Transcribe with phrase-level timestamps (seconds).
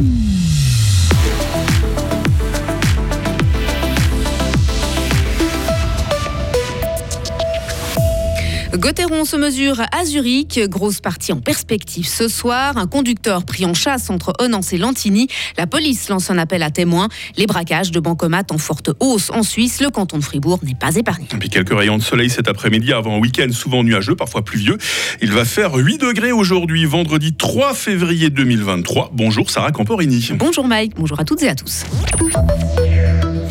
[0.00, 0.49] Hum.
[8.76, 10.60] Gauthieron se mesure à Zurich.
[10.68, 12.76] Grosse partie en perspective ce soir.
[12.76, 15.28] Un conducteur pris en chasse entre Onance et Lantigny.
[15.58, 17.08] La police lance un appel à témoins.
[17.36, 19.80] Les braquages de bancomates en forte hausse en Suisse.
[19.80, 21.26] Le canton de Fribourg n'est pas épargné.
[21.32, 24.78] Et puis quelques rayons de soleil cet après-midi avant un week-end souvent nuageux, parfois pluvieux.
[25.20, 29.10] Il va faire 8 degrés aujourd'hui, vendredi 3 février 2023.
[29.12, 30.30] Bonjour Sarah Camporini.
[30.34, 31.84] Bonjour Mike, bonjour à toutes et à tous.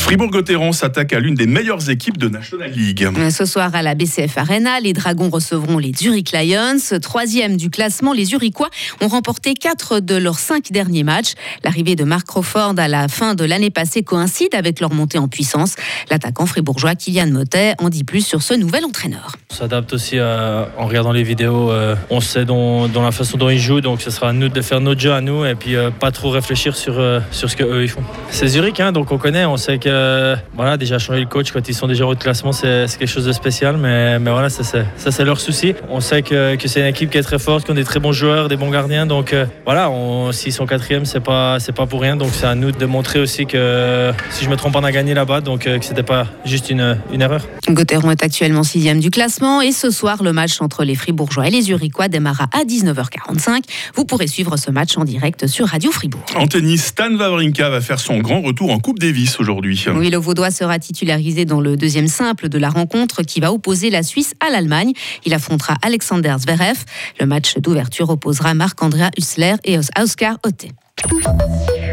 [0.10, 3.08] Fribourg-Gotteron s'attaque à l'une des meilleures équipes de National League.
[3.30, 6.80] Ce soir à la BCF Arena, les Dragons recevront les Zurich Lions.
[7.00, 11.34] Troisième du classement, les Zurichois ont remporté quatre de leurs cinq derniers matchs.
[11.64, 15.28] L'arrivée de Mark Crawford à la fin de l'année passée coïncide avec leur montée en
[15.28, 15.76] puissance.
[16.10, 19.36] L'attaquant fribourgeois Kylian Motet en dit plus sur ce nouvel entraîneur.
[19.52, 21.72] On s'adapte aussi en regardant les vidéos.
[21.72, 24.62] Euh, on sait dans, la façon dont ils jouent, donc ce sera à nous de
[24.62, 27.56] faire notre jeu à nous et puis euh, pas trop réfléchir sur, euh, sur ce
[27.56, 28.04] qu'eux ils font.
[28.32, 31.52] C'est Zurich, hein, donc on connaît, on sait que euh, voilà, déjà changer le coach
[31.52, 33.78] quand ils sont déjà au classement, c'est quelque chose de spécial.
[33.78, 35.76] Mais, mais voilà, ça c'est leur souci.
[35.90, 38.00] On sait que, que c'est une équipe qui est très forte, qui ont des très
[38.00, 39.06] bons joueurs, des bons gardiens.
[39.06, 39.92] Donc euh, voilà,
[40.32, 42.16] s'ils sont quatrième, c'est pas pas pour rien.
[42.16, 45.14] Donc c'est à nous de montrer aussi que si je me trompe, on a gagné
[45.14, 47.42] là-bas, donc euh, que c'était pas juste une, une erreur.
[47.70, 51.52] Gauthieron est actuellement sixième du classement et ce soir le match entre les Fribourgeois et
[51.52, 53.64] les Zurichois démarra à 19h45.
[53.96, 56.24] Vous pourrez suivre ce match en direct sur Radio Fribourg.
[56.36, 59.86] En tennis, Stan Wawrinka va faire son grand retour en Coupe Davis aujourd'hui.
[59.98, 63.90] Oui, le Vaudois sera titularisé dans le deuxième simple de la rencontre qui va opposer
[63.90, 64.94] la Suisse à l'Allemagne.
[65.26, 66.78] Il affrontera Alexander Zverev.
[67.20, 70.68] Le match d'ouverture opposera Marc-Andrea Hussler et Oscar Otte.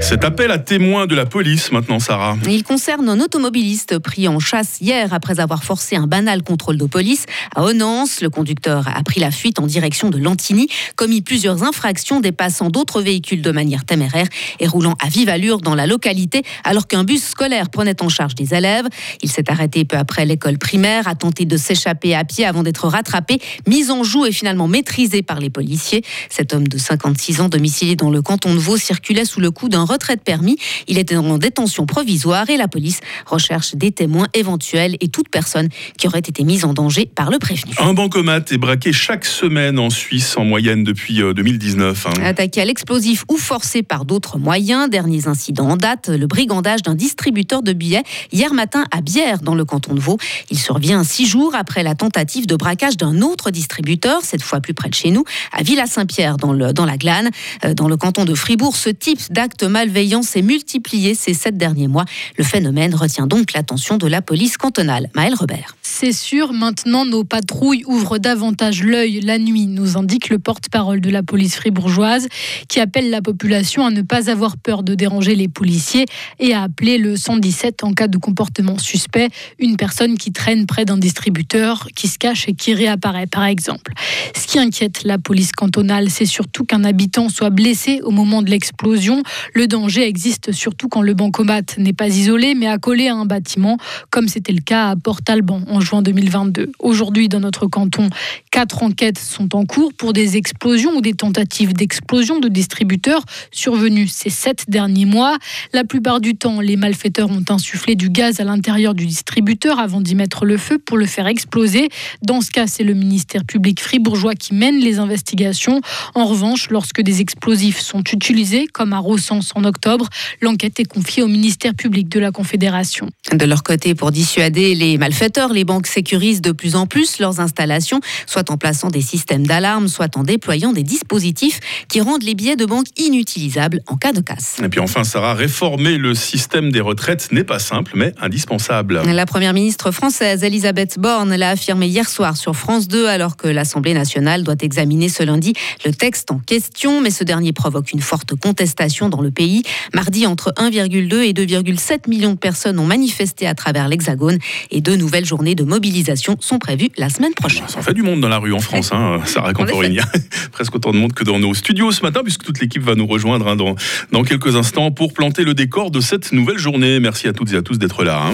[0.00, 2.36] Cet appel à témoins de la police maintenant, Sarah.
[2.48, 6.84] Il concerne un automobiliste pris en chasse hier après avoir forcé un banal contrôle de
[6.84, 8.20] police à Onance.
[8.20, 13.02] Le conducteur a pris la fuite en direction de Lantigny, commis plusieurs infractions dépassant d'autres
[13.02, 14.26] véhicules de manière téméraire
[14.60, 18.34] et roulant à vive allure dans la localité alors qu'un bus scolaire prenait en charge
[18.34, 18.86] des élèves.
[19.22, 22.86] Il s'est arrêté peu après l'école primaire, a tenté de s'échapper à pied avant d'être
[22.86, 26.04] rattrapé, mis en joue et finalement maîtrisé par les policiers.
[26.30, 29.68] Cet homme de 56 ans domicilié dans le canton de Vaud circulait sous le coup
[29.68, 30.58] d'un retrait de permis.
[30.88, 35.68] Il était en détention provisoire et la police recherche des témoins éventuels et toute personne
[35.96, 37.72] qui aurait été mise en danger par le prévenu.
[37.78, 42.06] Un bancomat est braqué chaque semaine en Suisse en moyenne depuis 2019.
[42.06, 42.22] Euh, hein.
[42.24, 44.90] Attaqué à l'explosif ou forcé par d'autres moyens.
[44.90, 48.02] Derniers incidents en date, le brigandage d'un distributeur de billets
[48.32, 50.18] hier matin à Bière dans le canton de Vaud.
[50.50, 54.74] Il survient six jours après la tentative de braquage d'un autre distributeur, cette fois plus
[54.74, 57.30] près de chez nous, à Villa-Saint-Pierre dans, le, dans la Glane.
[57.64, 61.86] Euh, dans le canton de Fribourg, ce type d'acte malveillant s'est multiplié ces sept derniers
[61.86, 62.06] mois.
[62.38, 65.10] Le phénomène retient donc l'attention de la police cantonale.
[65.14, 65.76] Maël Robert.
[65.82, 71.10] C'est sûr, maintenant nos patrouilles ouvrent davantage l'œil la nuit, nous indique le porte-parole de
[71.10, 72.28] la police fribourgeoise,
[72.68, 76.06] qui appelle la population à ne pas avoir peur de déranger les policiers
[76.38, 80.86] et à appeler le 117 en cas de comportement suspect, une personne qui traîne près
[80.86, 83.92] d'un distributeur, qui se cache et qui réapparaît par exemple.
[84.34, 88.50] Ce qui inquiète la police cantonale, c'est surtout qu'un habitant soit blessé au moment de
[88.50, 89.22] l'explosion.
[89.52, 93.78] Le danger existe surtout quand le bancomat n'est pas isolé mais accolé à un bâtiment,
[94.10, 96.72] comme c'était le cas à Port-Alban en juin 2022.
[96.78, 98.08] Aujourd'hui, dans notre canton,
[98.50, 104.08] quatre enquêtes sont en cours pour des explosions ou des tentatives d'explosion de distributeurs survenues
[104.08, 105.36] ces sept derniers mois.
[105.72, 110.00] La plupart du temps, les malfaiteurs ont insufflé du gaz à l'intérieur du distributeur avant
[110.00, 111.88] d'y mettre le feu pour le faire exploser.
[112.22, 115.80] Dans ce cas, c'est le ministère public fribourgeois qui mène les investigations.
[116.14, 120.08] En revanche, lorsque des explosifs sont utilisés, comme à Rossens en octobre,
[120.40, 123.08] l'enquête est confiée au ministère public de la Confédération.
[123.32, 127.40] De leur côté, pour dissuader les malfaiteurs, les banques sécurisent de plus en plus leurs
[127.40, 132.34] installations, soit en plaçant des systèmes d'alarme, soit en déployant des dispositifs qui rendent les
[132.34, 134.56] billets de banque inutilisables en cas de casse.
[134.62, 139.02] Et puis enfin, Sarah, réformer le système des retraites n'est pas simple, mais indispensable.
[139.04, 143.48] La première ministre française, Elisabeth Borne, l'a affirmé hier soir sur France 2, alors que
[143.48, 148.00] l'Assemblée nationale doit examiner ce lundi le texte en question, mais ce dernier provoque une
[148.00, 149.62] forte contestation dans le pays.
[149.94, 154.38] Mardi, entre 1,2 et 2,7 millions de personnes ont manifesté à travers l'Hexagone
[154.70, 157.68] et deux nouvelles journées de mobilisation sont prévues la semaine prochaine.
[157.68, 159.98] Ça en fait du monde dans la rue en France, hein, Sarah Camporini.
[160.52, 163.06] Presque autant de monde que dans nos studios ce matin, puisque toute l'équipe va nous
[163.06, 163.76] rejoindre hein, dans,
[164.12, 166.98] dans quelques instants pour planter le décor de cette nouvelle journée.
[166.98, 168.20] Merci à toutes et à tous d'être là.
[168.26, 168.32] Hein.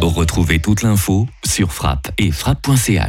[0.00, 3.02] Retrouvez toute l'info sur frappe et frappe.ch.